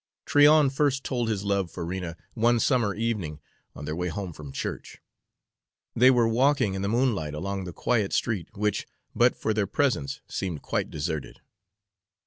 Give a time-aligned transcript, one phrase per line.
[0.25, 3.39] Tryon first told his love for Rena one summer evening
[3.75, 4.97] on their way home from church.
[5.95, 10.21] They were walking in the moonlight along the quiet street, which, but for their presence,
[10.27, 11.41] seemed quite deserted.